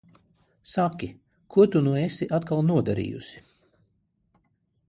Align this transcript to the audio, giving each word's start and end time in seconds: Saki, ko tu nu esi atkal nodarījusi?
Saki, 0.71 1.09
ko 1.55 1.67
tu 1.75 1.83
nu 1.89 1.93
esi 2.05 2.29
atkal 2.39 2.65
nodarījusi? 2.71 3.45